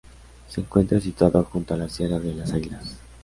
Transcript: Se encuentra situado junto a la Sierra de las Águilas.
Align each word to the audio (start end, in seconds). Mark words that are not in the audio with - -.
Se 0.49 0.61
encuentra 0.61 0.99
situado 0.99 1.43
junto 1.43 1.75
a 1.75 1.77
la 1.77 1.87
Sierra 1.87 2.17
de 2.17 2.33
las 2.33 2.51
Águilas. 2.53 2.97